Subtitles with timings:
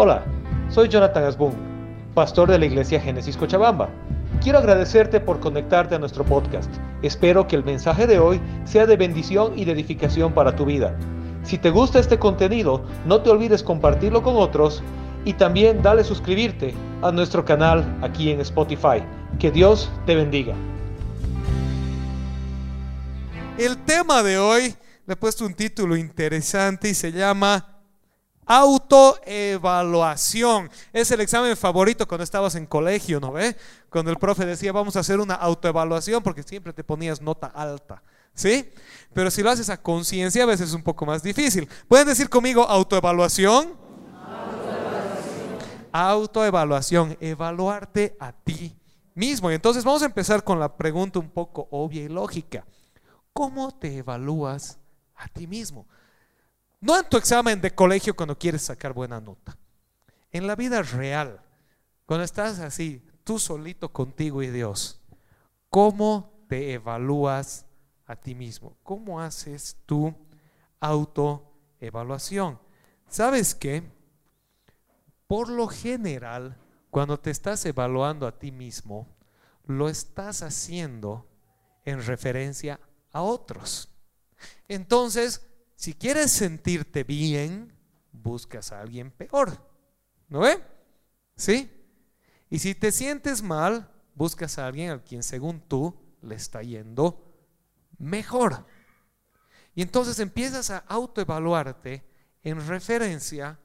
[0.00, 0.22] Hola,
[0.70, 1.52] soy Jonathan Asbun,
[2.14, 3.88] pastor de la iglesia Génesis Cochabamba.
[4.40, 6.72] Quiero agradecerte por conectarte a nuestro podcast.
[7.02, 10.96] Espero que el mensaje de hoy sea de bendición y de edificación para tu vida.
[11.42, 14.84] Si te gusta este contenido, no te olvides compartirlo con otros
[15.24, 19.02] y también dale suscribirte a nuestro canal aquí en Spotify.
[19.40, 20.54] Que Dios te bendiga.
[23.58, 24.76] El tema de hoy
[25.06, 27.77] le he puesto un título interesante y se llama
[28.48, 30.68] Autoevaluación.
[30.92, 33.54] Es el examen favorito cuando estabas en colegio, ¿no ve?
[33.90, 38.02] Cuando el profe decía, vamos a hacer una autoevaluación porque siempre te ponías nota alta.
[38.32, 38.70] ¿Sí?
[39.12, 41.68] Pero si lo haces a conciencia, a veces es un poco más difícil.
[41.88, 43.74] ¿Pueden decir conmigo autoevaluación?
[44.24, 45.58] Autoevaluación.
[45.92, 47.18] Autoevaluación.
[47.20, 48.74] Evaluarte a ti
[49.14, 49.50] mismo.
[49.50, 52.64] Y entonces vamos a empezar con la pregunta un poco obvia y lógica.
[53.34, 54.78] ¿Cómo te evalúas
[55.16, 55.86] a ti mismo?
[56.80, 59.56] No en tu examen de colegio cuando quieres sacar buena nota.
[60.30, 61.42] En la vida real,
[62.06, 65.00] cuando estás así, tú solito contigo y Dios,
[65.68, 67.66] ¿cómo te evalúas
[68.06, 68.76] a ti mismo?
[68.82, 70.14] ¿Cómo haces tu
[70.80, 72.60] autoevaluación?
[73.08, 73.82] ¿Sabes qué?
[75.26, 76.56] Por lo general,
[76.90, 79.06] cuando te estás evaluando a ti mismo,
[79.66, 81.26] lo estás haciendo
[81.84, 82.80] en referencia
[83.12, 83.88] a otros.
[84.68, 85.47] Entonces,
[85.78, 87.72] si quieres sentirte bien,
[88.10, 89.64] buscas a alguien peor.
[90.28, 90.60] ¿No ve?
[91.36, 91.70] ¿Sí?
[92.50, 97.32] Y si te sientes mal, buscas a alguien a quien según tú le está yendo
[97.96, 98.66] mejor.
[99.76, 102.04] Y entonces empiezas a autoevaluarte
[102.42, 103.60] en referencia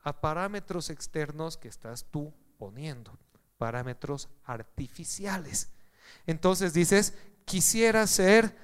[0.00, 3.18] a parámetros externos que estás tú poniendo,
[3.58, 5.68] parámetros artificiales.
[6.26, 7.12] Entonces dices,
[7.44, 8.56] quisiera ser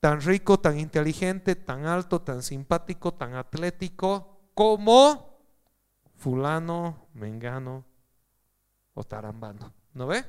[0.00, 5.40] tan rico, tan inteligente, tan alto, tan simpático, tan atlético como
[6.16, 7.84] fulano, mengano
[8.94, 9.74] o tarambano.
[9.94, 10.24] ¿No ve?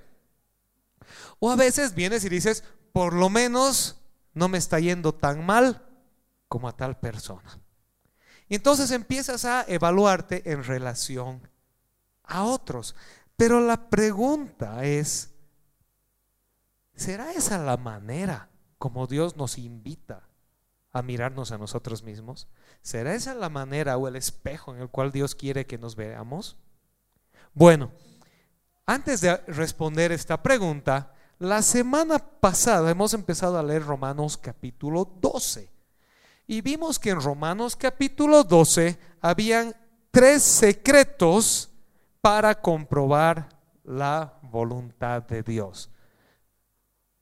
[1.40, 4.02] O a veces vienes y dices, por lo menos
[4.34, 5.86] no me está yendo tan mal
[6.48, 7.60] como a tal persona.
[8.48, 11.48] Y entonces empiezas a evaluarte en relación
[12.24, 12.96] a otros.
[13.36, 15.32] Pero la pregunta es,
[16.96, 18.49] ¿será esa la manera
[18.80, 20.28] como Dios nos invita
[20.92, 22.48] a mirarnos a nosotros mismos?
[22.82, 26.58] ¿Será esa la manera o el espejo en el cual Dios quiere que nos veamos?
[27.54, 27.92] Bueno,
[28.86, 35.70] antes de responder esta pregunta, la semana pasada hemos empezado a leer Romanos capítulo 12
[36.48, 39.76] y vimos que en Romanos capítulo 12 habían
[40.10, 41.70] tres secretos
[42.22, 43.50] para comprobar
[43.84, 45.92] la voluntad de Dios.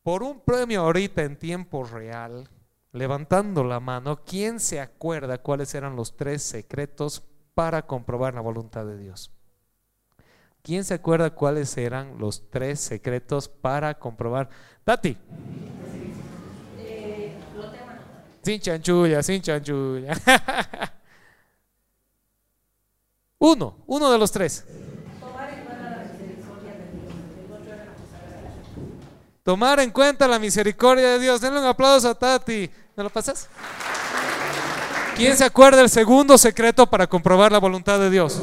[0.07, 2.47] Por un premio ahorita en tiempo real,
[2.93, 8.85] levantando la mano, ¿quién se acuerda cuáles eran los tres secretos para comprobar la voluntad
[8.85, 9.33] de Dios?
[10.61, 14.47] ¿Quién se acuerda cuáles eran los tres secretos para comprobar?
[14.85, 15.17] Tati.
[18.43, 20.13] Sin chanchulla, sin chanchulla.
[23.39, 24.65] uno, uno de los tres.
[29.47, 31.39] Tomar en cuenta la misericordia de Dios.
[31.39, 32.69] Denle un aplauso a Tati.
[32.97, 33.47] ¿Me lo pasas?
[35.15, 38.41] ¿Quién se acuerda del segundo secreto para comprobar la voluntad de Dios?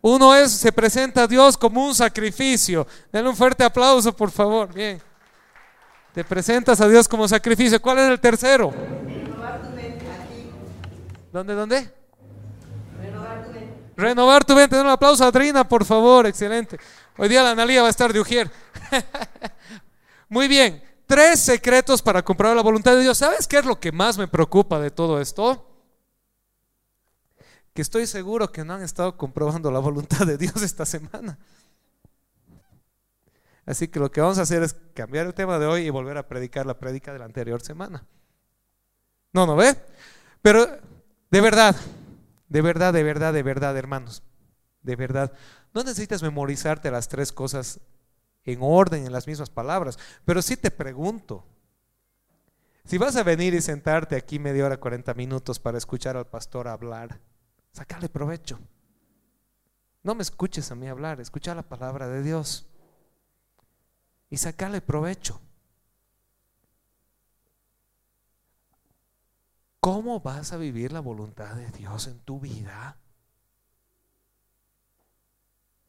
[0.00, 2.86] Uno es, se presenta a Dios como un sacrificio.
[3.10, 4.72] Denle un fuerte aplauso, por favor.
[4.72, 5.02] Bien.
[6.14, 7.82] Te presentas a Dios como sacrificio.
[7.82, 8.72] ¿Cuál es el tercero?
[11.32, 11.92] ¿Dónde, dónde?
[12.96, 13.74] Renovar tu mente.
[13.96, 14.76] Renovar tu mente.
[14.76, 16.28] Den un aplauso a Adrina, por favor.
[16.28, 16.78] Excelente.
[17.22, 18.50] Hoy día la Analía va a estar de Ujier.
[20.30, 20.82] Muy bien.
[21.04, 23.18] Tres secretos para comprobar la voluntad de Dios.
[23.18, 25.66] ¿Sabes qué es lo que más me preocupa de todo esto?
[27.74, 31.38] que estoy seguro que no han estado comprobando la voluntad de Dios esta semana.
[33.66, 36.16] Así que lo que vamos a hacer es cambiar el tema de hoy y volver
[36.16, 38.06] a predicar la prédica de la anterior semana.
[39.34, 39.76] No, ¿no ve?
[40.40, 40.66] Pero
[41.30, 41.76] de verdad,
[42.48, 44.22] de verdad, de verdad, de verdad, hermanos,
[44.82, 45.32] de verdad,
[45.74, 47.80] no necesitas memorizarte las tres cosas
[48.44, 51.44] en orden, en las mismas palabras, pero sí te pregunto,
[52.84, 56.66] si vas a venir y sentarte aquí media hora, 40 minutos para escuchar al pastor
[56.66, 57.20] hablar,
[57.72, 58.58] Sacarle provecho.
[60.02, 62.66] No me escuches a mí hablar, escucha la palabra de Dios
[64.28, 65.40] y sacarle provecho.
[69.78, 72.96] ¿Cómo vas a vivir la voluntad de Dios en tu vida?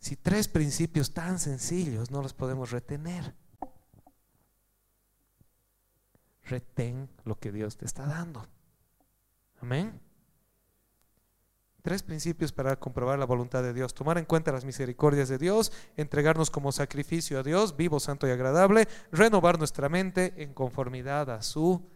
[0.02, 3.36] Si tres principios tan sencillos no los podemos retener.
[6.44, 8.46] Retén lo que Dios te está dando.
[9.62, 10.02] Amén.
[11.84, 13.94] Tres principios para comprobar la voluntad de Dios.
[13.94, 18.32] Tomar en cuenta las misericordias de Dios, entregarnos como sacrificio a Dios, vivo, santo y
[18.32, 21.88] agradable, renovar nuestra mente en conformidad a su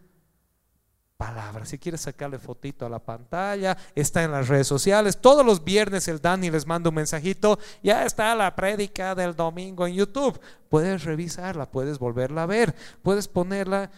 [1.17, 1.65] palabra.
[1.65, 5.19] Si quieres sacarle fotito a la pantalla, está en las redes sociales.
[5.19, 7.59] Todos los viernes el Dani les manda un mensajito.
[7.81, 10.39] Ya está la prédica del domingo en YouTube.
[10.69, 13.89] Puedes revisarla, puedes volverla a ver, puedes ponerla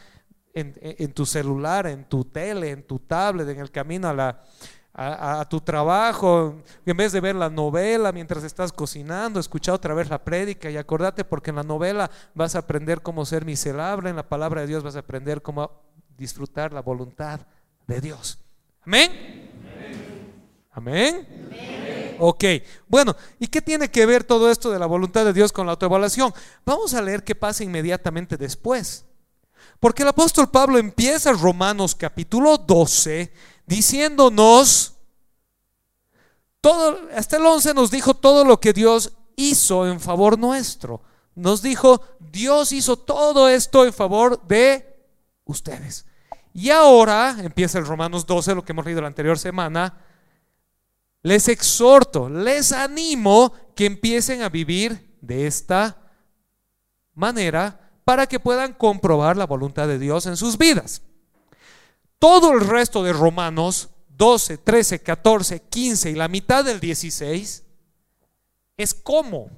[0.54, 4.42] en, tu celular, en tu tele, en tu tablet, en el camino a
[5.00, 10.10] a, tu trabajo, en vez de ver la novela mientras estás cocinando, escucha otra vez
[10.10, 14.16] la prédica y acordate porque en la novela vas a aprender cómo ser miserable, en
[14.16, 15.87] la palabra de Dios vas a aprender cómo
[16.18, 17.42] disfrutar la voluntad
[17.86, 18.40] de Dios.
[18.84, 19.48] Amén.
[20.72, 22.18] Amén.
[22.20, 22.44] Ok,
[22.88, 25.74] bueno, ¿y qué tiene que ver todo esto de la voluntad de Dios con la
[25.74, 26.34] autoevaluación?
[26.66, 29.06] Vamos a leer qué pasa inmediatamente después.
[29.80, 33.32] Porque el apóstol Pablo empieza Romanos capítulo 12
[33.66, 34.96] diciéndonos,
[36.62, 41.02] todo, hasta el 11 nos dijo todo lo que Dios hizo en favor nuestro.
[41.36, 44.87] Nos dijo, Dios hizo todo esto en favor de
[45.48, 46.06] ustedes.
[46.54, 49.98] Y ahora, empieza el Romanos 12, lo que hemos leído la anterior semana,
[51.24, 55.98] les exhorto, les animo que empiecen a vivir de esta
[57.14, 61.02] manera para que puedan comprobar la voluntad de Dios en sus vidas.
[62.20, 67.64] Todo el resto de Romanos 12, 13, 14, 15 y la mitad del 16
[68.78, 69.50] es cómo.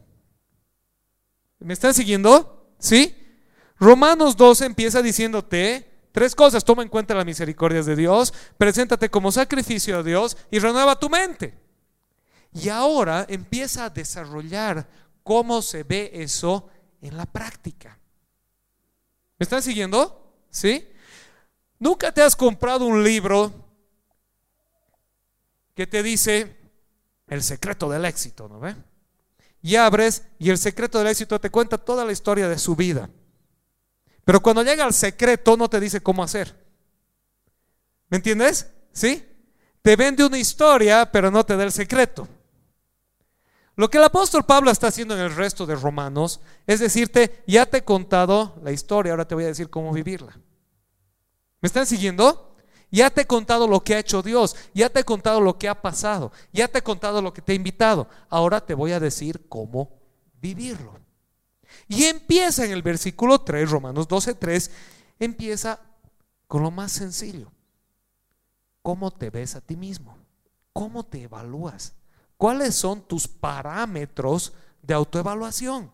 [1.59, 2.73] ¿Me están siguiendo?
[2.79, 3.18] ¿Sí?
[3.79, 6.63] Romanos 12 empieza diciéndote tres cosas.
[6.65, 11.09] Toma en cuenta las misericordias de Dios, preséntate como sacrificio a Dios y renueva tu
[11.09, 11.57] mente.
[12.53, 14.87] Y ahora empieza a desarrollar
[15.23, 16.67] cómo se ve eso
[17.01, 17.97] en la práctica.
[19.37, 20.33] ¿Me están siguiendo?
[20.49, 20.89] ¿Sí?
[21.77, 23.53] ¿Nunca te has comprado un libro
[25.73, 26.57] que te dice
[27.27, 28.75] el secreto del éxito, ¿no ve?
[29.61, 33.09] Y abres y el secreto del éxito te cuenta toda la historia de su vida.
[34.29, 36.55] Pero cuando llega al secreto no te dice cómo hacer.
[38.09, 38.69] ¿Me entiendes?
[38.91, 39.25] ¿Sí?
[39.81, 42.27] Te vende una historia, pero no te da el secreto.
[43.75, 47.65] Lo que el apóstol Pablo está haciendo en el resto de Romanos es decirte, ya
[47.65, 50.39] te he contado la historia, ahora te voy a decir cómo vivirla.
[51.59, 52.55] ¿Me están siguiendo?
[52.91, 55.67] Ya te he contado lo que ha hecho Dios, ya te he contado lo que
[55.67, 58.07] ha pasado, ya te he contado lo que te he invitado.
[58.29, 59.99] Ahora te voy a decir cómo
[60.39, 61.08] vivirlo.
[61.87, 64.71] Y empieza en el versículo 3, Romanos 12, 3,
[65.19, 65.79] empieza
[66.47, 67.51] con lo más sencillo.
[68.81, 70.17] ¿Cómo te ves a ti mismo?
[70.73, 71.93] ¿Cómo te evalúas?
[72.37, 75.91] ¿Cuáles son tus parámetros de autoevaluación?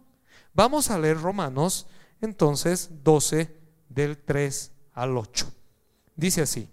[0.54, 1.88] Vamos a leer Romanos
[2.22, 3.58] entonces 12
[3.90, 5.52] del 3 al 8.
[6.16, 6.70] Dice así,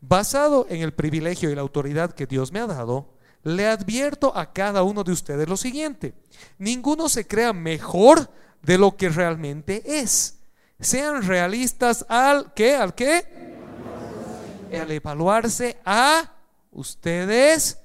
[0.00, 4.52] basado en el privilegio y la autoridad que Dios me ha dado, le advierto a
[4.52, 6.14] cada uno de ustedes lo siguiente,
[6.58, 8.30] ninguno se crea mejor
[8.62, 10.38] de lo que realmente es.
[10.80, 13.52] Sean realistas al que, al qué?
[14.72, 16.32] Al evaluarse a
[16.70, 17.78] ustedes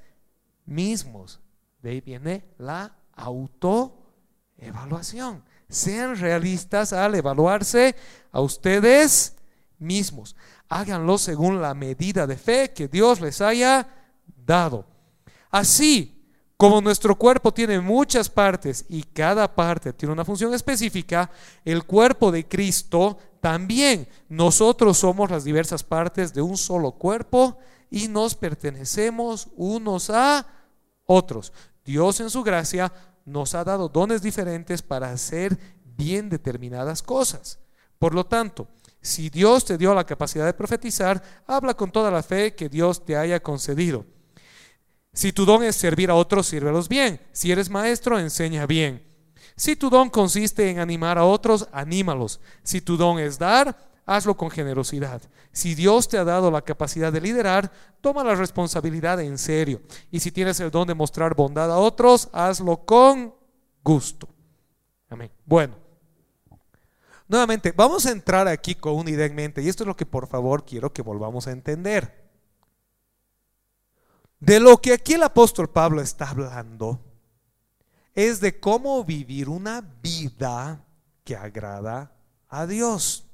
[0.66, 1.42] mismos.
[1.82, 5.44] De ahí viene la autoevaluación.
[5.70, 7.96] Sean realistas al evaluarse
[8.32, 9.36] a ustedes
[9.80, 10.36] mismos.
[10.70, 13.88] Háganlo según la medida de fe que Dios les haya
[14.46, 14.86] dado.
[15.50, 16.18] Así
[16.58, 21.30] como nuestro cuerpo tiene muchas partes y cada parte tiene una función específica,
[21.64, 24.08] el cuerpo de Cristo también.
[24.28, 27.60] Nosotros somos las diversas partes de un solo cuerpo
[27.92, 30.48] y nos pertenecemos unos a
[31.06, 31.54] otros.
[31.86, 32.92] Dios en su gracia
[33.24, 37.60] nos ha dado dones diferentes para hacer bien determinadas cosas.
[38.00, 38.68] Por lo tanto,
[39.00, 43.06] si Dios te dio la capacidad de profetizar, habla con toda la fe que Dios
[43.06, 44.06] te haya concedido.
[45.18, 47.20] Si tu don es servir a otros, sírvelos bien.
[47.32, 49.04] Si eres maestro, enseña bien.
[49.56, 52.40] Si tu don consiste en animar a otros, anímalos.
[52.62, 55.24] Si tu don es dar, hazlo con generosidad.
[55.52, 59.82] Si Dios te ha dado la capacidad de liderar, toma la responsabilidad en serio.
[60.12, 63.34] Y si tienes el don de mostrar bondad a otros, hazlo con
[63.84, 64.30] gusto.
[65.10, 65.32] Amén.
[65.46, 65.74] Bueno,
[67.28, 69.64] nuevamente, vamos a entrar aquí con una idea en mente.
[69.64, 72.27] Y esto es lo que por favor quiero que volvamos a entender.
[74.40, 77.00] De lo que aquí el apóstol Pablo está hablando
[78.14, 80.84] es de cómo vivir una vida
[81.24, 82.12] que agrada
[82.48, 83.26] a Dios.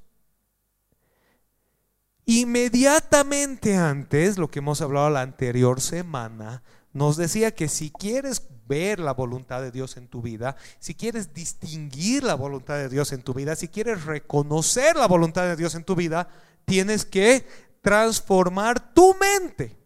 [2.26, 8.98] Inmediatamente antes, lo que hemos hablado la anterior semana, nos decía que si quieres ver
[8.98, 13.22] la voluntad de Dios en tu vida, si quieres distinguir la voluntad de Dios en
[13.22, 16.28] tu vida, si quieres reconocer la voluntad de Dios en tu vida,
[16.64, 17.46] tienes que
[17.82, 19.83] transformar tu mente.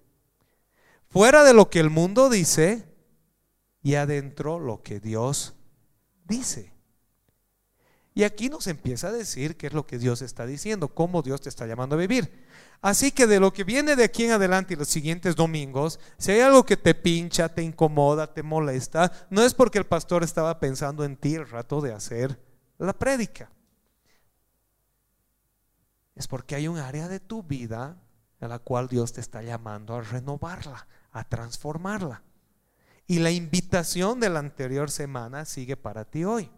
[1.08, 2.86] Fuera de lo que el mundo dice
[3.82, 5.54] y adentro lo que Dios
[6.24, 6.72] dice.
[8.14, 11.40] Y aquí nos empieza a decir qué es lo que Dios está diciendo, cómo Dios
[11.40, 12.46] te está llamando a vivir.
[12.80, 16.32] Así que de lo que viene de aquí en adelante y los siguientes domingos, si
[16.32, 20.58] hay algo que te pincha, te incomoda, te molesta, no es porque el pastor estaba
[20.58, 22.40] pensando en ti el rato de hacer
[22.78, 23.52] la prédica.
[26.14, 27.96] Es porque hay un área de tu vida
[28.40, 30.86] en la cual Dios te está llamando a renovarla,
[31.18, 32.22] a transformarla.
[33.06, 36.50] Y la invitación de la anterior semana sigue para ti hoy.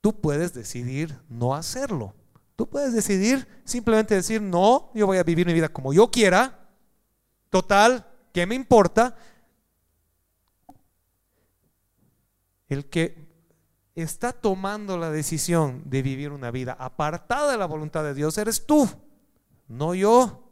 [0.00, 2.14] Tú puedes decidir no hacerlo.
[2.56, 6.68] Tú puedes decidir simplemente decir, no, yo voy a vivir mi vida como yo quiera.
[7.50, 9.16] Total, ¿qué me importa?
[12.68, 13.28] El que
[13.94, 18.66] está tomando la decisión de vivir una vida apartada de la voluntad de Dios eres
[18.66, 18.88] tú,
[19.68, 20.47] no yo,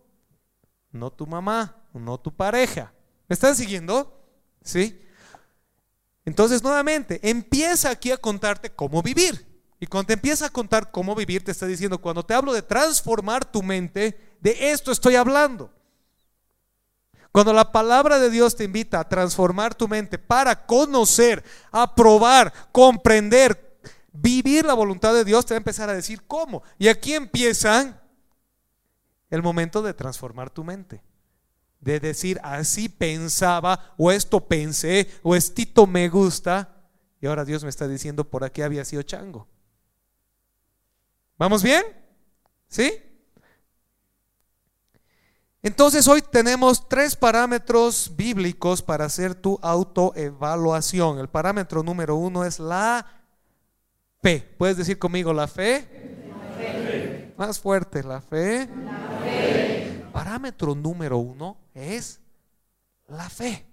[0.97, 2.93] no tu mamá, no tu pareja.
[3.29, 4.21] ¿Me están siguiendo?
[4.63, 5.01] ¿Sí?
[6.25, 9.47] Entonces, nuevamente, empieza aquí a contarte cómo vivir.
[9.79, 12.63] Y cuando te empieza a contar cómo vivir, te está diciendo, cuando te hablo de
[12.63, 15.71] transformar tu mente, de esto estoy hablando.
[17.31, 23.79] Cuando la palabra de Dios te invita a transformar tu mente para conocer, aprobar, comprender,
[24.11, 26.63] vivir la voluntad de Dios, te va a empezar a decir cómo.
[26.79, 28.01] Y aquí empieza
[29.31, 31.03] el momento de transformar tu mente.
[31.81, 36.85] De decir, así pensaba, o esto pensé, o estito me gusta.
[37.21, 39.49] Y ahora Dios me está diciendo, por aquí había sido chango.
[41.39, 41.85] ¿Vamos bien?
[42.69, 42.93] ¿Sí?
[45.67, 51.19] Entonces hoy tenemos tres parámetros bíblicos para hacer tu autoevaluación.
[51.19, 53.05] El parámetro número uno es la
[54.23, 54.55] fe.
[54.59, 56.15] ¿Puedes decir conmigo la fe?
[57.37, 58.69] Más fuerte, la fe.
[58.69, 59.06] la fe.
[60.37, 62.21] Parámetro número uno es
[63.09, 63.65] la fe.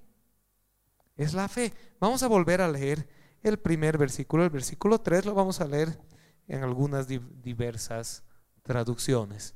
[1.18, 1.74] Es la fe.
[2.00, 3.06] Vamos a volver a leer
[3.42, 4.46] el primer versículo.
[4.46, 6.00] El versículo 3 lo vamos a leer
[6.48, 8.24] en algunas diversas
[8.62, 9.56] traducciones.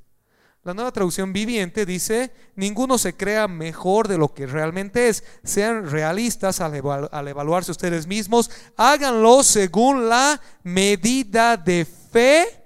[0.64, 5.24] La nueva traducción viviente dice, ninguno se crea mejor de lo que realmente es.
[5.46, 8.52] Sean realistas al, evaluarse ustedes mismos.
[8.76, 12.66] Háganlo según la medida de fe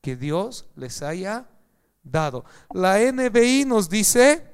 [0.00, 1.46] que Dios les haya
[2.02, 2.44] dado.
[2.72, 4.46] La NBI nos dice,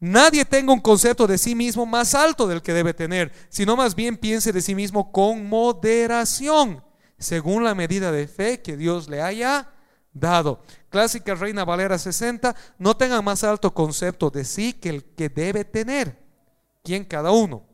[0.00, 3.94] nadie tenga un concepto de sí mismo más alto del que debe tener, sino más
[3.94, 6.82] bien piense de sí mismo con moderación
[7.22, 9.70] según la medida de fe que Dios le haya
[10.12, 10.62] dado.
[10.90, 15.64] Clásica Reina Valera 60, no tenga más alto concepto de sí que el que debe
[15.64, 16.18] tener,
[16.82, 17.64] quien cada uno,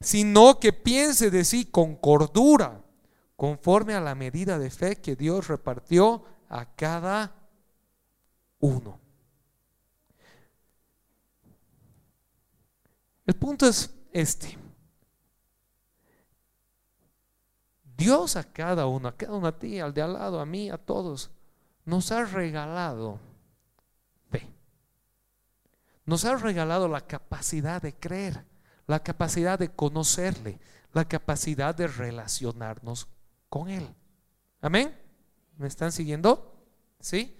[0.00, 2.80] sino que piense de sí con cordura,
[3.36, 7.41] conforme a la medida de fe que Dios repartió a cada
[8.62, 8.98] uno.
[13.26, 14.56] El punto es este.
[17.96, 20.70] Dios a cada uno, a cada uno, a ti, al de al lado, a mí,
[20.70, 21.30] a todos,
[21.84, 23.18] nos ha regalado
[24.30, 24.48] fe.
[26.04, 28.44] Nos ha regalado la capacidad de creer,
[28.86, 30.58] la capacidad de conocerle,
[30.92, 33.08] la capacidad de relacionarnos
[33.48, 33.88] con Él.
[34.60, 34.96] Amén.
[35.58, 36.64] ¿Me están siguiendo?
[37.00, 37.36] ¿Sí?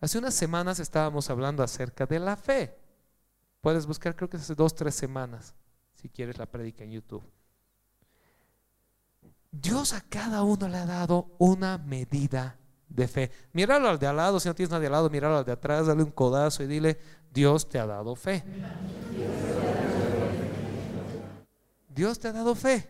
[0.00, 2.76] Hace unas semanas estábamos hablando acerca de la fe.
[3.60, 5.54] Puedes buscar, creo que hace dos, tres semanas,
[5.94, 7.24] si quieres la predica en YouTube.
[9.50, 13.30] Dios a cada uno le ha dado una medida de fe.
[13.52, 15.86] Míralo al de al lado, si no tienes nadie al lado, míralo al de atrás,
[15.86, 16.98] dale un codazo y dile,
[17.32, 18.44] Dios te ha dado fe.
[21.88, 22.88] Dios te ha dado fe.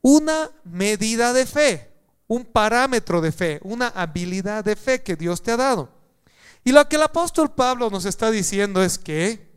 [0.00, 1.91] Una medida de fe,
[2.34, 5.90] un parámetro de fe, una habilidad de fe que Dios te ha dado.
[6.64, 9.50] Y lo que el apóstol Pablo nos está diciendo es que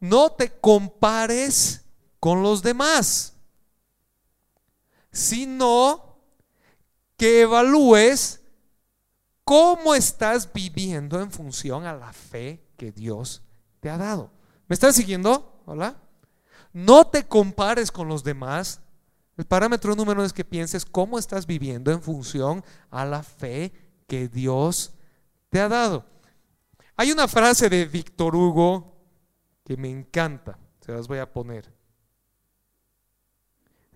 [0.00, 1.84] no te compares
[2.18, 3.34] con los demás
[5.18, 6.16] sino
[7.16, 8.40] que evalúes
[9.44, 13.42] cómo estás viviendo en función a la fe que Dios
[13.80, 14.30] te ha dado.
[14.68, 15.62] ¿Me estás siguiendo?
[15.66, 15.96] Hola.
[16.72, 18.80] No te compares con los demás.
[19.38, 23.72] El parámetro número es que pienses cómo estás viviendo en función a la fe
[24.08, 24.94] que Dios
[25.48, 26.04] te ha dado.
[26.96, 28.96] Hay una frase de Víctor Hugo
[29.64, 31.72] que me encanta, se las voy a poner.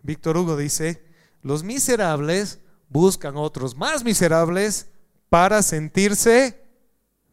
[0.05, 1.05] Víctor Hugo dice,
[1.43, 4.87] los miserables buscan otros más miserables
[5.29, 6.65] para sentirse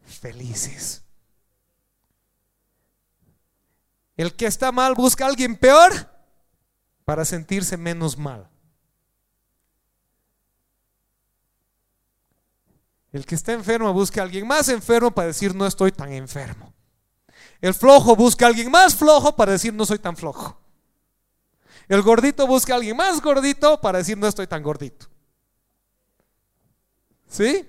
[0.02, 1.04] felices.
[4.16, 6.09] El que está mal busca a alguien peor
[7.04, 8.48] para sentirse menos mal.
[13.12, 16.72] El que está enfermo busca a alguien más enfermo para decir no estoy tan enfermo.
[17.60, 20.58] El flojo busca a alguien más flojo para decir no soy tan flojo.
[21.88, 25.06] El gordito busca a alguien más gordito para decir no estoy tan gordito.
[27.28, 27.66] ¿Sí?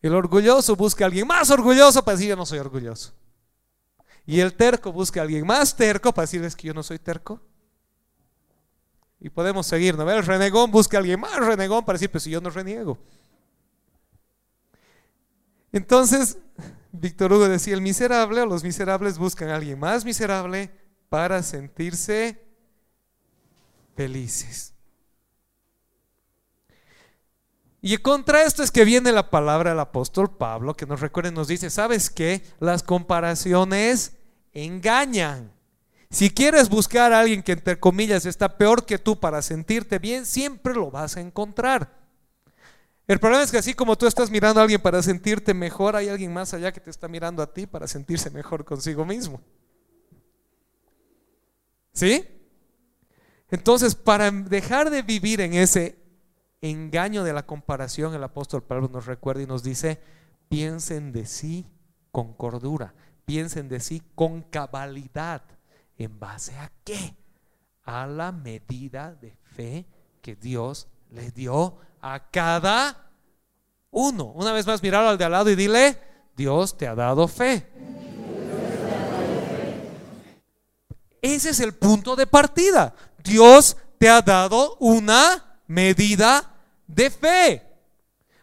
[0.00, 3.12] El orgulloso busca a alguien más orgulloso para decir yo no soy orgulloso.
[4.28, 6.98] Y el terco busca a alguien más terco para decir es que yo no soy
[6.98, 7.40] terco.
[9.20, 10.08] Y podemos seguir, ¿no?
[10.10, 12.98] El renegón busca a alguien más renegón para decir, pues si yo no reniego.
[15.72, 16.36] Entonces,
[16.92, 20.70] Víctor Hugo decía, el miserable o los miserables buscan a alguien más miserable
[21.08, 22.38] para sentirse
[23.96, 24.74] felices.
[27.80, 31.34] Y contra esto es que viene la palabra del apóstol Pablo, que nos recuerda y
[31.34, 32.42] nos dice, ¿sabes qué?
[32.60, 34.17] Las comparaciones
[34.52, 35.52] engañan.
[36.10, 40.24] Si quieres buscar a alguien que entre comillas está peor que tú para sentirte bien,
[40.24, 41.98] siempre lo vas a encontrar.
[43.06, 46.08] El problema es que así como tú estás mirando a alguien para sentirte mejor, hay
[46.08, 49.40] alguien más allá que te está mirando a ti para sentirse mejor consigo mismo.
[51.92, 52.26] ¿Sí?
[53.50, 55.98] Entonces, para dejar de vivir en ese
[56.60, 60.00] engaño de la comparación, el apóstol Pablo nos recuerda y nos dice,
[60.48, 61.66] piensen de sí
[62.12, 62.94] con cordura,
[63.28, 65.42] piensen de sí con cabalidad
[65.98, 67.14] ¿En base a qué?
[67.84, 69.84] A la medida de fe
[70.22, 73.10] que Dios le dio a cada
[73.90, 74.26] uno.
[74.26, 75.98] Una vez más, mirar al de al lado y dile,
[76.36, 77.68] Dios te ha dado fe.
[81.20, 82.94] Ese es el punto de partida.
[83.24, 86.54] Dios te ha dado una medida
[86.86, 87.68] de fe.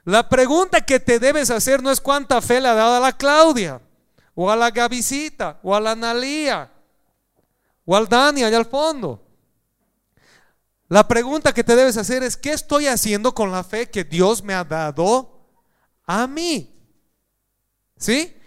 [0.04, 3.14] La pregunta que te debes hacer no es cuánta fe le ha dado a la
[3.14, 3.82] Claudia,
[4.36, 6.72] o a la Gavisita, o a la Analía,
[7.86, 9.26] o al Dani allá al fondo.
[10.88, 14.44] La pregunta que te debes hacer es, ¿qué estoy haciendo con la fe que Dios
[14.44, 15.40] me ha dado
[16.06, 16.72] a mí?
[17.98, 18.38] ¿Sí?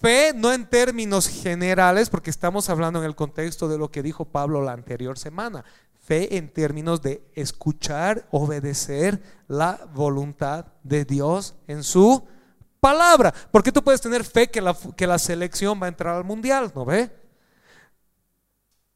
[0.00, 4.26] Fe no en términos generales, porque estamos hablando en el contexto de lo que dijo
[4.26, 5.64] Pablo la anterior semana.
[5.98, 12.28] Fe en términos de escuchar, obedecer la voluntad de Dios en su
[12.84, 13.32] palabra.
[13.50, 16.70] Porque tú puedes tener fe que la, que la selección va a entrar al mundial,
[16.74, 17.10] ¿no ve?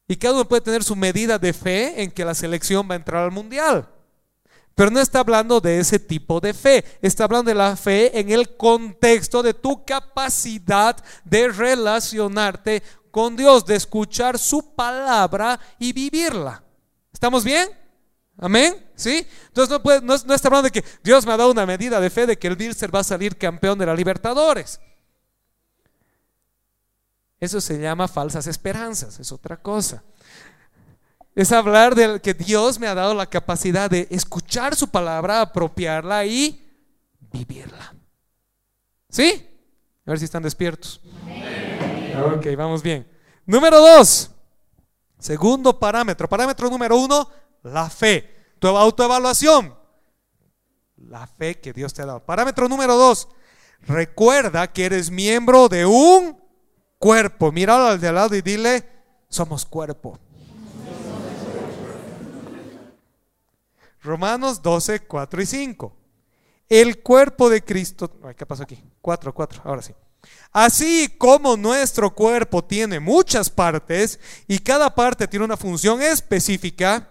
[0.07, 2.97] Y cada uno puede tener su medida de fe en que la selección va a
[2.97, 3.89] entrar al mundial.
[4.75, 8.29] Pero no está hablando de ese tipo de fe, está hablando de la fe en
[8.29, 16.63] el contexto de tu capacidad de relacionarte con Dios, de escuchar su palabra y vivirla.
[17.11, 17.78] ¿Estamos bien?
[18.39, 18.89] Amén.
[18.95, 19.25] ¿Sí?
[19.47, 22.09] Entonces no, puede, no, está hablando de que Dios me ha dado una medida de
[22.09, 24.79] fe de que el Bilser va a salir campeón de la Libertadores.
[27.39, 30.03] Eso se llama falsas esperanzas, es otra cosa.
[31.35, 36.25] Es hablar de que Dios me ha dado la capacidad de escuchar su palabra, apropiarla
[36.25, 36.67] y
[37.31, 37.93] vivirla.
[39.09, 39.47] ¿Sí?
[40.05, 41.01] A ver si están despiertos.
[42.35, 43.07] Ok, vamos bien.
[43.45, 44.31] Número dos,
[45.17, 46.27] segundo parámetro.
[46.27, 47.29] Parámetro número uno,
[47.63, 48.53] la fe.
[48.59, 49.75] Tu autoevaluación.
[50.97, 52.25] La fe que Dios te ha dado.
[52.25, 53.29] Parámetro número dos,
[53.81, 56.37] recuerda que eres miembro de un
[56.97, 57.51] cuerpo.
[57.51, 58.87] Míralo al de al lado y dile,
[59.29, 60.19] somos cuerpo.
[64.01, 65.95] Romanos 12, 4 y 5.
[66.69, 68.81] El cuerpo de Cristo, ¿qué pasó aquí?
[69.01, 69.93] 4, 4, ahora sí.
[70.51, 77.08] Así como nuestro cuerpo tiene muchas partes y cada parte tiene una función específica,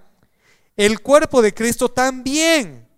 [0.78, 2.88] el cuerpo de Cristo también.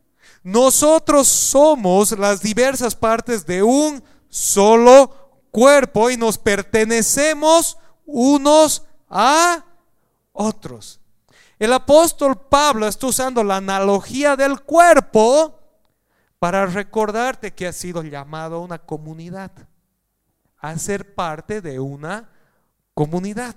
[0.43, 9.65] Nosotros somos las diversas partes de un solo cuerpo y nos pertenecemos unos a
[10.33, 11.01] otros.
[11.59, 15.59] El apóstol Pablo está usando la analogía del cuerpo
[16.39, 19.53] para recordarte que has sido llamado a una comunidad,
[20.59, 22.29] a ser parte de una
[22.93, 23.57] comunidad.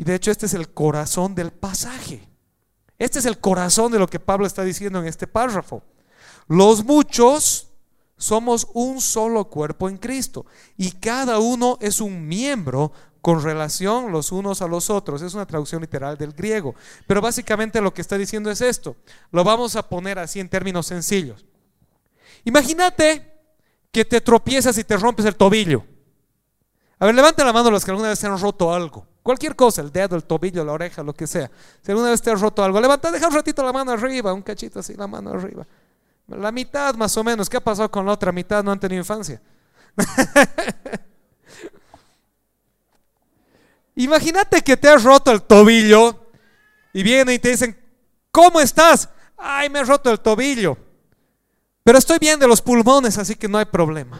[0.00, 2.26] Y de hecho este es el corazón del pasaje.
[2.98, 5.82] Este es el corazón de lo que Pablo está diciendo en este párrafo.
[6.48, 7.68] Los muchos
[8.16, 10.46] somos un solo cuerpo en Cristo
[10.78, 15.20] y cada uno es un miembro con relación los unos a los otros.
[15.20, 16.74] Es una traducción literal del griego.
[17.06, 18.96] Pero básicamente lo que está diciendo es esto.
[19.30, 21.44] Lo vamos a poner así en términos sencillos.
[22.44, 23.34] Imagínate
[23.92, 25.84] que te tropiezas y te rompes el tobillo.
[26.98, 29.09] A ver, levanta la mano los que alguna vez se han roto algo.
[29.22, 31.50] Cualquier cosa, el dedo, el tobillo, la oreja, lo que sea.
[31.82, 34.42] Si alguna vez te has roto algo, levanta, deja un ratito la mano arriba, un
[34.42, 35.66] cachito así, la mano arriba.
[36.28, 37.50] La mitad más o menos.
[37.50, 38.64] ¿Qué ha pasado con la otra mitad?
[38.64, 39.42] No han tenido infancia.
[43.96, 46.30] Imagínate que te has roto el tobillo
[46.92, 47.78] y vienen y te dicen,
[48.30, 49.08] ¿cómo estás?
[49.36, 50.78] Ay, me he roto el tobillo.
[51.82, 54.18] Pero estoy bien de los pulmones, así que no hay problema.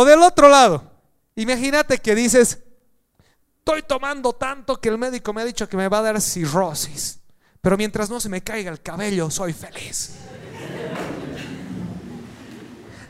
[0.00, 0.92] O del otro lado,
[1.34, 2.60] imagínate que dices,
[3.58, 7.18] estoy tomando tanto que el médico me ha dicho que me va a dar cirrosis,
[7.60, 10.12] pero mientras no se me caiga el cabello, soy feliz.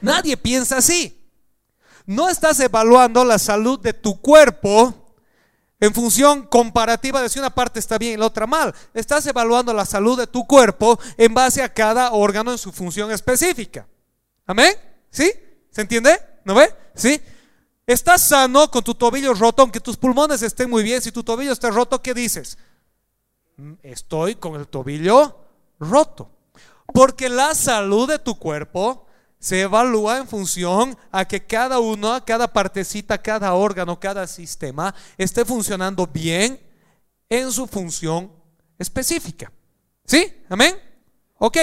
[0.00, 1.30] Nadie piensa así.
[2.06, 5.14] No estás evaluando la salud de tu cuerpo
[5.80, 8.74] en función comparativa de si una parte está bien y la otra mal.
[8.94, 13.12] Estás evaluando la salud de tu cuerpo en base a cada órgano en su función
[13.12, 13.86] específica.
[14.46, 14.74] ¿Amén?
[15.10, 15.30] ¿Sí?
[15.70, 16.18] ¿Se entiende?
[16.48, 16.74] ¿No ve?
[16.94, 17.20] ¿Sí?
[17.86, 21.02] Estás sano con tu tobillo roto, aunque tus pulmones estén muy bien.
[21.02, 22.56] Si tu tobillo está roto, ¿qué dices?
[23.58, 25.36] Mm, estoy con el tobillo
[25.78, 26.30] roto.
[26.86, 29.06] Porque la salud de tu cuerpo
[29.38, 35.44] se evalúa en función a que cada uno, cada partecita, cada órgano, cada sistema esté
[35.44, 36.58] funcionando bien
[37.28, 38.32] en su función
[38.78, 39.52] específica.
[40.06, 40.32] ¿Sí?
[40.48, 40.80] ¿Amén?
[41.36, 41.58] Ok.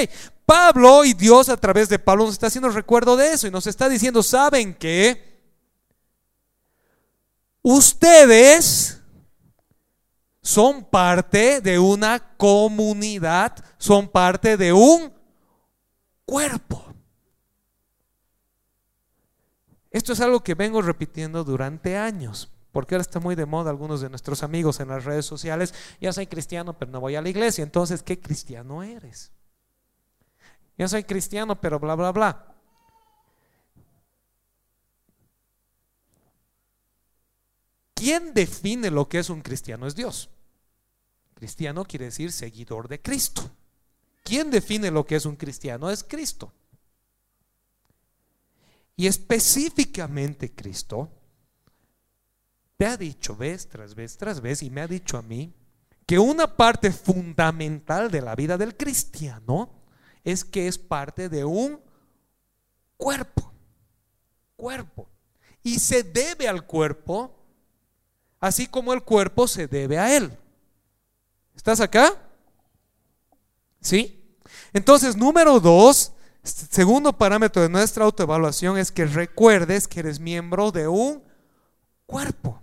[0.46, 3.68] Pablo y Dios a través de Pablo nos está haciendo recuerdo de eso y nos
[3.68, 5.36] está diciendo, ¿saben que
[7.68, 9.02] Ustedes
[10.44, 15.12] son parte de una comunidad, son parte de un
[16.26, 16.94] cuerpo.
[19.90, 24.00] Esto es algo que vengo repitiendo durante años, porque ahora está muy de moda algunos
[24.00, 27.30] de nuestros amigos en las redes sociales, ya soy cristiano, pero no voy a la
[27.30, 29.32] iglesia, entonces, ¿qué cristiano eres?
[30.78, 32.56] Ya soy cristiano, pero bla, bla, bla.
[37.94, 39.88] ¿Quién define lo que es un cristiano?
[39.88, 40.30] Es Dios.
[41.34, 43.50] Cristiano quiere decir seguidor de Cristo.
[44.24, 45.90] ¿Quién define lo que es un cristiano?
[45.90, 46.54] Es Cristo.
[48.96, 51.10] Y específicamente Cristo
[52.78, 55.54] te ha dicho vez tras vez tras vez y me ha dicho a mí
[56.06, 59.75] que una parte fundamental de la vida del cristiano
[60.26, 61.80] es que es parte de un
[62.98, 63.54] cuerpo.
[64.58, 65.08] Cuerpo.
[65.64, 67.34] Y se debe al cuerpo
[68.42, 70.38] así como el cuerpo se debe a él.
[71.56, 72.22] ¿Estás acá?
[73.80, 74.22] ¿Sí?
[74.74, 76.12] Entonces, número dos,
[76.46, 81.24] Segundo parámetro de nuestra autoevaluación es que recuerdes que eres miembro de un
[82.06, 82.62] cuerpo.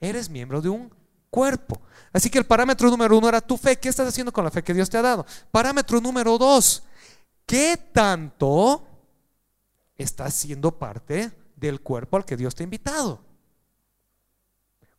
[0.00, 0.94] Eres miembro de un
[1.30, 1.80] cuerpo.
[2.12, 3.78] Así que el parámetro número uno era tu fe.
[3.78, 5.24] ¿Qué estás haciendo con la fe que Dios te ha dado?
[5.50, 6.82] Parámetro número dos,
[7.46, 8.86] ¿qué tanto
[9.96, 13.24] estás siendo parte del cuerpo al que Dios te ha invitado?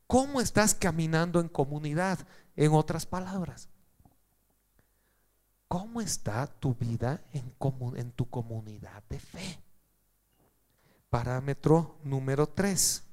[0.07, 2.19] ¿Cómo estás caminando en comunidad?
[2.55, 3.69] En otras palabras.
[5.71, 9.57] ¿Cómo está tu vida en, tu comunidad de fe?
[11.09, 13.03] Parámetro número tres.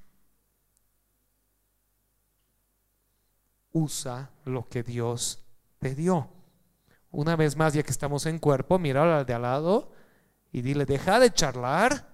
[3.71, 5.43] Usa lo que Dios
[5.79, 6.29] te dio.
[7.11, 9.91] Una vez más, ya que estamos en cuerpo, mira al de al lado
[10.51, 12.09] y dile, deja de charlar.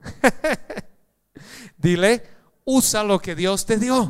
[1.76, 2.22] dile,
[2.64, 4.08] usa lo que Dios te dio.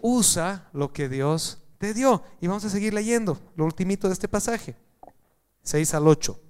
[0.00, 2.22] Usa lo que Dios dio.
[2.40, 4.76] Y vamos a seguir leyendo lo ultimito de este pasaje,
[5.62, 6.40] 6 al 8.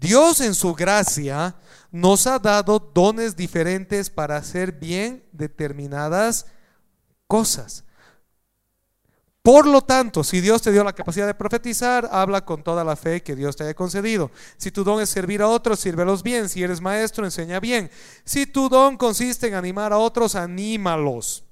[0.00, 1.54] Dios en su gracia
[1.90, 6.46] nos ha dado dones diferentes para hacer bien determinadas
[7.26, 7.84] cosas.
[9.42, 12.96] Por lo tanto, si Dios te dio la capacidad de profetizar, habla con toda la
[12.96, 14.30] fe que Dios te haya concedido.
[14.56, 16.48] Si tu don es servir a otros, sírvelos bien.
[16.48, 17.90] Si eres maestro, enseña bien.
[18.24, 21.44] Si tu don consiste en animar a otros, anímalos.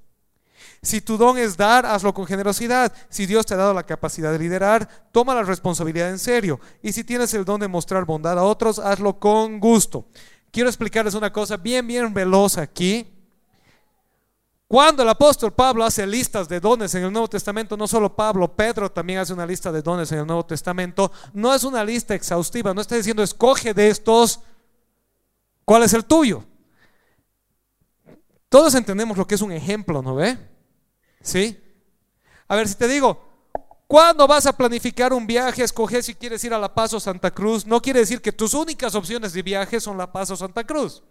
[0.81, 2.93] Si tu don es dar, hazlo con generosidad.
[3.09, 6.59] Si Dios te ha dado la capacidad de liderar, toma la responsabilidad en serio.
[6.81, 10.05] Y si tienes el don de mostrar bondad a otros, hazlo con gusto.
[10.51, 13.07] Quiero explicarles una cosa bien, bien veloz aquí.
[14.67, 18.55] Cuando el apóstol Pablo hace listas de dones en el Nuevo Testamento, no solo Pablo,
[18.55, 22.13] Pedro también hace una lista de dones en el Nuevo Testamento, no es una lista
[22.13, 24.41] exhaustiva, no está diciendo escoge de estos
[25.65, 26.43] cuál es el tuyo.
[28.49, 30.37] Todos entendemos lo que es un ejemplo, ¿no ve?
[31.21, 31.59] ¿Sí?
[32.47, 33.21] A ver, si te digo,
[33.87, 35.63] ¿cuándo vas a planificar un viaje?
[35.63, 37.67] Escoge si quieres ir a La Paz o Santa Cruz.
[37.67, 41.03] No quiere decir que tus únicas opciones de viaje son La Paz o Santa Cruz.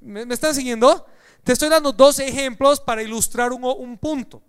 [0.00, 1.06] ¿Me, me están siguiendo?
[1.42, 4.40] Te estoy dando dos ejemplos para ilustrar un, un punto.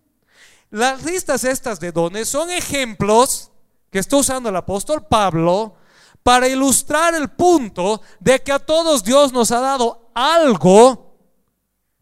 [0.70, 3.52] Las listas estas de dones son ejemplos
[3.90, 5.76] que está usando el apóstol Pablo
[6.22, 11.05] para ilustrar el punto de que a todos Dios nos ha dado algo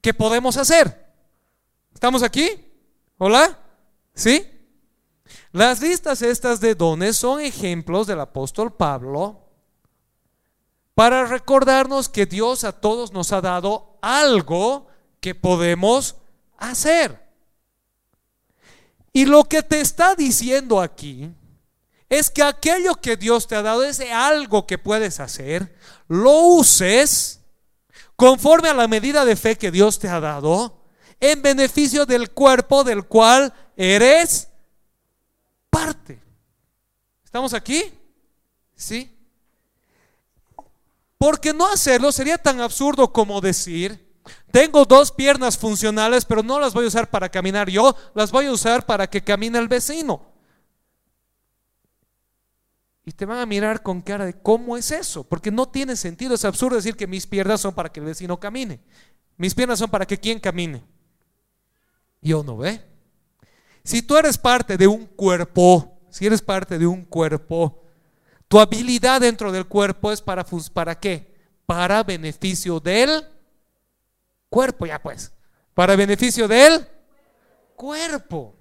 [0.03, 1.11] que podemos hacer.
[1.93, 2.49] ¿Estamos aquí?
[3.17, 3.57] ¿Hola?
[4.13, 4.45] ¿Sí?
[5.53, 9.39] Las listas estas de dones son ejemplos del apóstol Pablo
[10.93, 14.87] para recordarnos que Dios a todos nos ha dado algo
[15.21, 16.17] que podemos
[16.57, 17.23] hacer.
[19.13, 21.31] Y lo que te está diciendo aquí
[22.09, 25.73] es que aquello que Dios te ha dado, ese algo que puedes hacer,
[26.09, 27.42] lo uses
[28.15, 30.81] conforme a la medida de fe que Dios te ha dado,
[31.19, 34.49] en beneficio del cuerpo del cual eres
[35.69, 36.21] parte.
[37.23, 37.93] ¿Estamos aquí?
[38.75, 39.09] ¿Sí?
[41.17, 44.13] Porque no hacerlo sería tan absurdo como decir,
[44.51, 48.47] tengo dos piernas funcionales, pero no las voy a usar para caminar yo, las voy
[48.47, 50.32] a usar para que camine el vecino.
[53.05, 56.35] Y te van a mirar con cara de cómo es eso, porque no tiene sentido,
[56.35, 58.79] es absurdo decir que mis piernas son para que el vecino camine.
[59.35, 60.83] Mis piernas son para que quien camine.
[62.21, 62.81] Yo no ve.
[63.83, 67.83] Si tú eres parte de un cuerpo, si eres parte de un cuerpo,
[68.47, 71.33] tu habilidad dentro del cuerpo es para, ¿para qué?
[71.65, 73.25] Para beneficio del
[74.47, 75.33] cuerpo, ya pues.
[75.73, 76.87] Para beneficio del
[77.75, 78.55] cuerpo.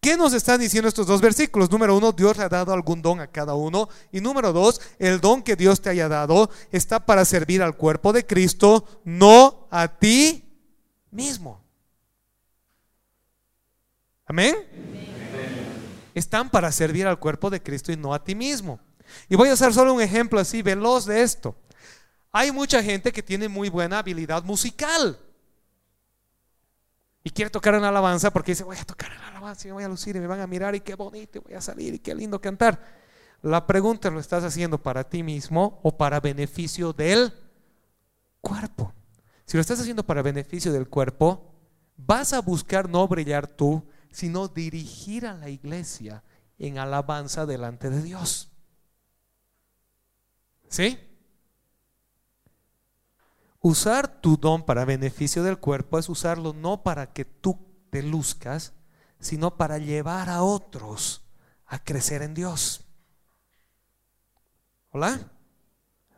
[0.00, 1.70] ¿Qué nos están diciendo estos dos versículos?
[1.70, 3.88] Número uno, Dios le ha dado algún don a cada uno.
[4.10, 8.12] Y número dos, el don que Dios te haya dado está para servir al cuerpo
[8.14, 10.42] de Cristo, no a ti
[11.10, 11.62] mismo.
[14.24, 14.56] Amén.
[16.14, 18.80] Están para servir al cuerpo de Cristo y no a ti mismo.
[19.28, 21.54] Y voy a hacer solo un ejemplo así veloz de esto.
[22.32, 25.18] Hay mucha gente que tiene muy buena habilidad musical.
[27.22, 29.88] Y quiere tocar en alabanza porque dice, voy a tocar en alabanza y voy a
[29.88, 32.14] lucir y me van a mirar y qué bonito, y voy a salir y qué
[32.14, 32.80] lindo cantar.
[33.42, 37.32] La pregunta, ¿lo estás haciendo para ti mismo o para beneficio del
[38.40, 38.92] cuerpo?
[39.44, 41.52] Si lo estás haciendo para beneficio del cuerpo,
[41.96, 46.22] vas a buscar no brillar tú, sino dirigir a la iglesia
[46.58, 48.50] en alabanza delante de Dios.
[50.68, 50.98] ¿Sí?
[53.60, 57.58] Usar tu don para beneficio del cuerpo es usarlo no para que tú
[57.90, 58.72] te luzcas,
[59.18, 61.22] sino para llevar a otros
[61.66, 62.84] a crecer en Dios.
[64.92, 65.20] ¿Hola?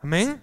[0.01, 0.41] Amén.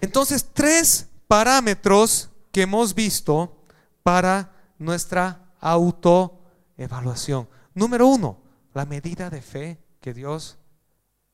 [0.00, 3.64] Entonces, tres parámetros que hemos visto
[4.02, 7.48] para nuestra autoevaluación.
[7.74, 8.42] Número uno,
[8.74, 10.58] la medida de fe que Dios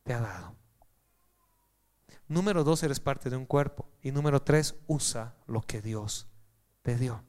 [0.05, 0.62] te ha dado.
[2.33, 3.87] Número dos, eres parte de un cuerpo.
[4.01, 6.29] Y número tres, usa lo que Dios
[6.81, 7.23] te dio.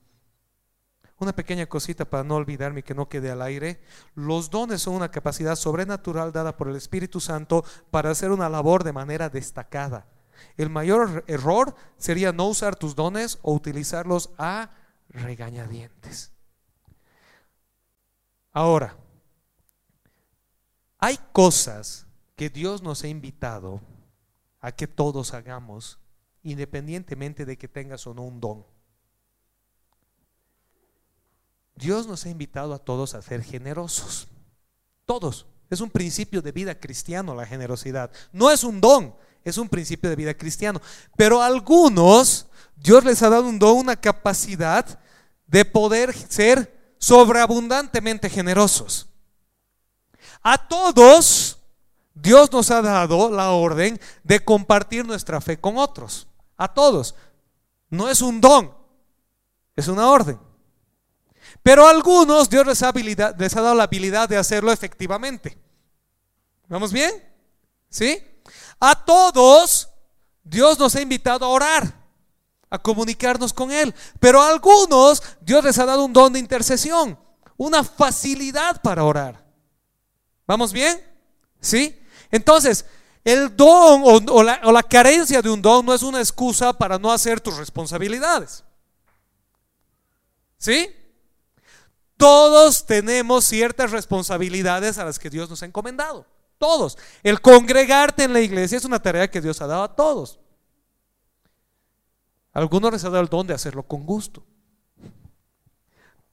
[1.18, 3.82] Una pequeña cosita para no olvidarme y que no quede al aire.
[4.16, 8.86] Los dones son una capacidad sobrenatural dada por el Espíritu Santo para hacer una labor
[8.86, 10.08] de manera destacada.
[10.56, 14.72] El mayor error sería no usar tus dones o utilizarlos a
[15.10, 16.32] regañadientes.
[18.54, 18.96] Ahora,
[20.98, 23.82] hay cosas que Dios nos ha invitado
[24.64, 26.00] a que todos hagamos,
[26.42, 28.66] independientemente de que tengas o no un don.
[31.76, 34.30] Dios nos ha invitado a todos a ser generosos.
[35.06, 35.48] Todos.
[35.70, 38.10] Es un principio de vida cristiano la generosidad.
[38.32, 40.82] No es un don, es un principio de vida cristiano.
[41.18, 42.48] Pero a algunos,
[42.78, 44.98] Dios les ha dado un don, una capacidad
[45.46, 49.10] de poder ser sobreabundantemente generosos.
[50.42, 51.60] A todos
[52.14, 57.16] Dios nos ha dado la orden de compartir nuestra fe con otros, a todos.
[57.90, 58.76] No es un don,
[59.76, 60.40] es una orden.
[61.62, 65.58] Pero a algunos Dios les ha, les ha dado la habilidad de hacerlo efectivamente.
[66.68, 67.12] ¿Vamos bien?
[67.90, 68.22] ¿Sí?
[68.80, 69.90] A todos
[70.44, 71.94] Dios nos ha invitado a orar,
[72.70, 73.94] a comunicarnos con Él.
[74.20, 77.18] Pero a algunos Dios les ha dado un don de intercesión,
[77.58, 79.44] una facilidad para orar.
[80.46, 81.02] ¿Vamos bien?
[81.62, 81.98] ¿Sí?
[82.34, 82.84] Entonces,
[83.24, 87.40] el don o, la, carencia de un don no es una excusa para no hacer
[87.40, 88.64] tus responsabilidades.
[90.58, 90.90] ¿Sí?
[92.18, 96.26] Todos tenemos ciertas responsabilidades a las que Dios nos ha encomendado.
[96.58, 96.98] Todos.
[97.22, 100.40] El congregarte en la iglesia es una tarea que Dios ha dado a todos.
[102.52, 104.44] algunos les ha dado el don de hacerlo con gusto.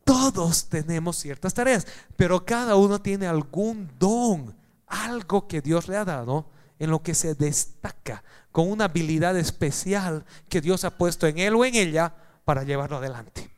[0.02, 1.86] Todos tenemos ciertas tareas,
[2.16, 4.59] pero cada uno tiene algún don
[4.90, 8.22] algo que Dios le ha dado en lo que se destaca
[8.52, 12.96] con una habilidad especial que Dios ha puesto en él o en ella para llevarlo
[12.96, 13.50] adelante.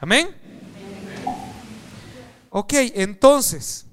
[0.00, 0.34] Amén.
[2.50, 3.86] Ok, entonces,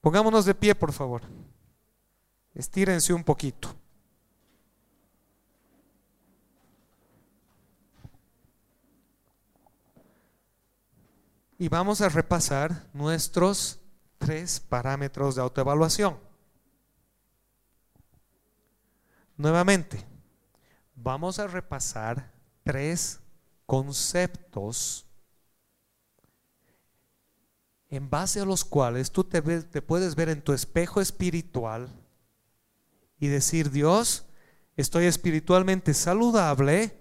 [0.00, 1.22] pongámonos de pie, por favor.
[2.54, 3.74] Estírense un poquito.
[11.58, 13.79] Y vamos a repasar nuestros
[14.20, 16.18] tres parámetros de autoevaluación.
[19.36, 20.04] Nuevamente,
[20.94, 22.30] vamos a repasar
[22.62, 23.18] tres
[23.64, 25.06] conceptos
[27.88, 31.88] en base a los cuales tú te, puedes ver en tu espejo espiritual
[33.18, 34.26] y decir, Dios,
[34.76, 36.96] estoy espiritualmente saludable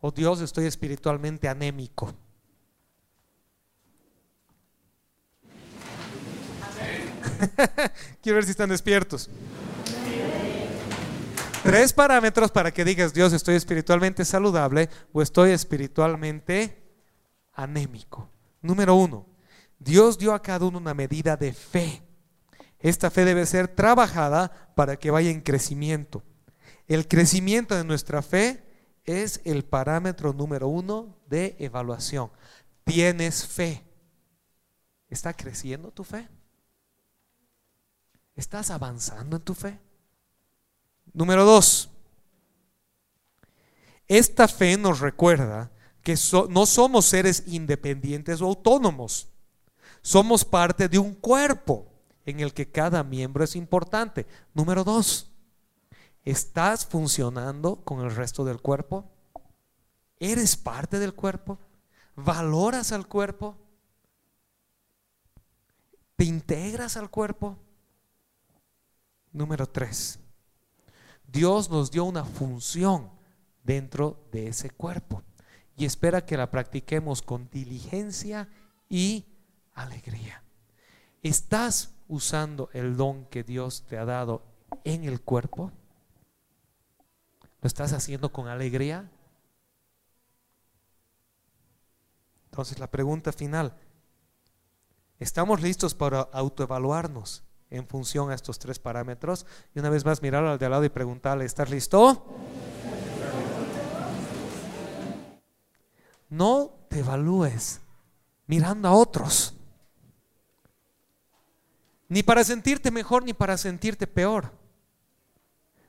[0.00, 2.14] o Dios, estoy espiritualmente anémico.
[8.22, 9.28] Quiero ver si están despiertos.
[11.62, 16.82] Tres parámetros para que digas, Dios, estoy espiritualmente saludable o estoy espiritualmente
[17.52, 18.30] anémico.
[18.62, 19.26] Número uno,
[19.78, 22.02] Dios dio a cada uno una medida de fe.
[22.78, 26.22] Esta fe debe ser trabajada para que vaya en crecimiento.
[26.86, 28.64] El crecimiento de nuestra fe
[29.04, 32.30] es el parámetro número uno de evaluación.
[32.84, 33.84] Tienes fe.
[35.08, 36.28] ¿Está creciendo tu fe?
[38.38, 39.80] ¿Estás avanzando en tu fe?
[41.12, 41.90] Número dos,
[44.06, 45.72] esta fe nos recuerda
[46.04, 46.14] que
[46.48, 49.26] no somos seres independientes o autónomos.
[50.02, 51.90] Somos parte de un cuerpo
[52.26, 54.24] en el que cada miembro es importante.
[54.54, 55.32] Número dos,
[56.24, 59.10] ¿estás funcionando con el resto del cuerpo?
[60.20, 61.58] ¿Eres parte del cuerpo?
[62.14, 63.56] ¿Valoras al cuerpo?
[66.14, 67.58] ¿Te integras al cuerpo?
[69.32, 70.18] Número tres,
[71.26, 73.10] Dios nos dio una función
[73.62, 75.22] dentro de ese cuerpo
[75.76, 78.48] y espera que la practiquemos con diligencia
[78.88, 79.26] y
[79.74, 80.42] alegría.
[81.22, 84.42] ¿Estás usando el don que Dios te ha dado
[84.84, 85.70] en el cuerpo?
[87.60, 89.10] ¿Lo estás haciendo con alegría?
[92.46, 93.76] Entonces la pregunta final,
[95.18, 97.44] ¿estamos listos para autoevaluarnos?
[97.70, 99.46] En función a estos tres parámetros.
[99.74, 102.24] Y una vez más mirar al de al lado y preguntarle, ¿estás listo?
[106.28, 107.80] No te evalúes
[108.46, 109.54] mirando a otros.
[112.08, 114.52] Ni para sentirte mejor ni para sentirte peor.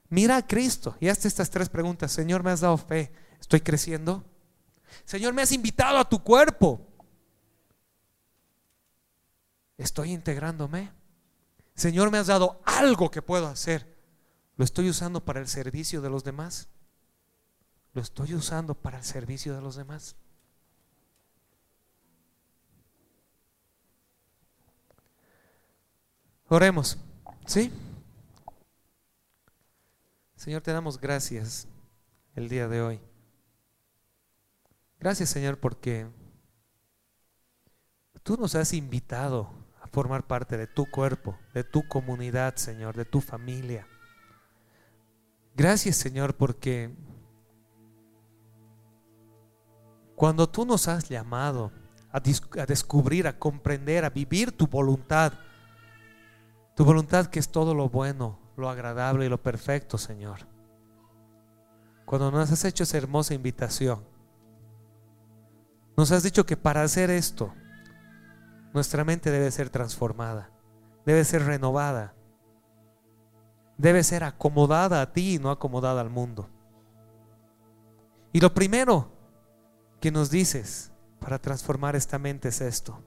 [0.10, 2.12] Mira a Cristo y hazte estas tres preguntas.
[2.12, 3.12] Señor, me has dado fe.
[3.40, 4.24] ¿Estoy creciendo?
[5.06, 6.82] Señor, me has invitado a tu cuerpo.
[9.78, 10.92] ¿Estoy integrándome?
[11.80, 13.88] Señor, me has dado algo que puedo hacer.
[14.58, 16.68] ¿Lo estoy usando para el servicio de los demás?
[17.94, 20.18] ¿Lo estoy usando para el servicio de los demás?
[26.50, 26.98] Oremos,
[27.46, 27.72] ¿sí?
[30.36, 31.66] Señor, te damos gracias
[32.36, 33.00] el día de hoy.
[35.00, 36.08] Gracias, Señor, porque
[38.22, 39.59] tú nos has invitado
[39.92, 43.88] formar parte de tu cuerpo, de tu comunidad, Señor, de tu familia.
[45.56, 46.96] Gracias, Señor, porque
[50.16, 51.72] cuando tú nos has llamado
[52.12, 52.20] a,
[52.66, 55.34] descubrir, a comprender, a vivir tu voluntad,
[56.76, 60.48] tu voluntad que es todo lo bueno, lo agradable y lo perfecto, Señor.
[62.06, 64.04] Cuando nos has hecho esa hermosa invitación,
[65.96, 67.54] nos has dicho que para hacer esto,
[68.74, 70.52] nuestra mente debe ser transformada,
[71.06, 72.14] debe ser renovada,
[73.78, 76.50] debe ser acomodada a ti y no acomodada al mundo.
[78.32, 79.12] Y lo primero
[80.00, 83.04] que nos dices para transformar esta mente es esto.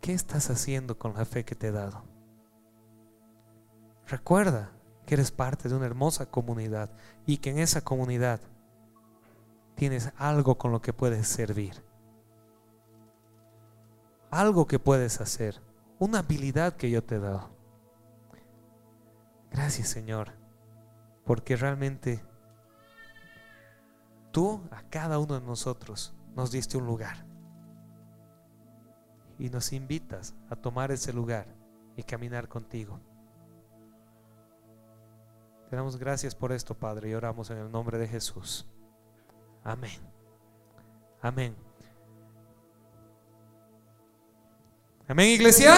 [0.00, 2.04] ¿Qué estás haciendo con la fe que te he dado?
[4.06, 4.70] Recuerda
[5.04, 6.90] que eres parte de una hermosa comunidad
[7.26, 8.40] y que en esa comunidad
[9.74, 11.89] tienes algo con lo que puedes servir
[14.30, 15.60] algo que puedes hacer,
[15.98, 17.50] una habilidad que yo te he dado.
[19.50, 20.32] Gracias Señor,
[21.24, 22.22] porque realmente
[24.30, 27.26] tú a cada uno de nosotros nos diste un lugar
[29.38, 31.46] y nos invitas a tomar ese lugar
[31.96, 33.00] y caminar contigo.
[35.68, 38.66] Te damos gracias por esto, Padre, y oramos en el nombre de Jesús.
[39.62, 40.00] Amén.
[41.22, 41.69] Amén.
[45.10, 45.74] Amén, iglesia.